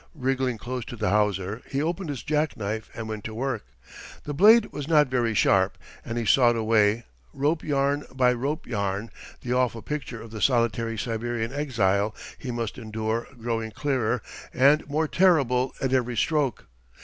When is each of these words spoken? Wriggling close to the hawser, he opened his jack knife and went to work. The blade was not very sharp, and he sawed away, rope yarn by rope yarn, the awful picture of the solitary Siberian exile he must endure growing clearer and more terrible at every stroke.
Wriggling 0.15 0.57
close 0.57 0.83
to 0.85 0.95
the 0.95 1.11
hawser, 1.11 1.61
he 1.69 1.79
opened 1.79 2.09
his 2.09 2.23
jack 2.23 2.57
knife 2.57 2.89
and 2.95 3.07
went 3.07 3.23
to 3.25 3.35
work. 3.35 3.63
The 4.23 4.33
blade 4.33 4.71
was 4.71 4.87
not 4.87 5.09
very 5.09 5.35
sharp, 5.35 5.77
and 6.03 6.17
he 6.17 6.25
sawed 6.25 6.55
away, 6.55 7.03
rope 7.33 7.63
yarn 7.63 8.05
by 8.11 8.33
rope 8.33 8.65
yarn, 8.65 9.11
the 9.41 9.53
awful 9.53 9.83
picture 9.83 10.19
of 10.19 10.31
the 10.31 10.41
solitary 10.41 10.97
Siberian 10.97 11.53
exile 11.53 12.15
he 12.39 12.49
must 12.49 12.79
endure 12.79 13.27
growing 13.39 13.69
clearer 13.69 14.23
and 14.51 14.89
more 14.89 15.07
terrible 15.07 15.71
at 15.79 15.93
every 15.93 16.17
stroke. 16.17 16.65